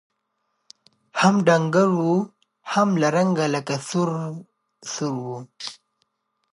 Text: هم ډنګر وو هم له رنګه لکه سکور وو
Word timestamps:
هم 1.19 1.35
ډنګر 1.47 1.87
وو 1.99 2.15
هم 2.71 2.89
له 3.01 3.07
رنګه 3.15 3.45
لکه 3.55 3.75
سکور 3.89 4.09
وو 5.25 5.39